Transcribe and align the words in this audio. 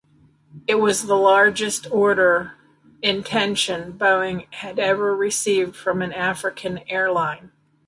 It 0.65 0.79
was 0.79 1.03
the 1.03 1.13
largest 1.13 1.85
order 1.91 2.53
intention 3.03 3.93
Boeing 3.93 4.51
had 4.51 4.79
ever 4.79 5.15
received 5.15 5.75
from 5.75 6.01
an 6.01 6.11
African 6.11 6.79
airline. 6.89 7.51